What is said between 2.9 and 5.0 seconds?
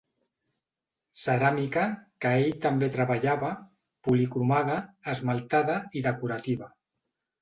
treballava, policromada,